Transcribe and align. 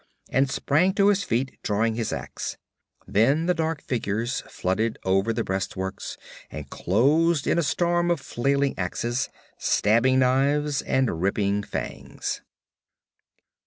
and 0.31 0.49
sprang 0.49 0.91
to 0.95 1.09
his 1.09 1.23
feet, 1.23 1.59
drawing 1.61 1.93
his 1.93 2.11
ax. 2.11 2.57
Then 3.05 3.45
the 3.45 3.53
dark 3.53 3.83
figures 3.83 4.41
flooded 4.49 4.97
over 5.05 5.31
the 5.31 5.43
breastworks 5.43 6.17
and 6.49 6.67
closed 6.71 7.45
in 7.45 7.59
a 7.59 7.61
storm 7.61 8.09
of 8.09 8.19
flailing 8.19 8.73
axes, 8.79 9.29
stabbing 9.59 10.17
knives 10.17 10.81
and 10.81 11.21
ripping 11.21 11.61
fangs. 11.61 12.41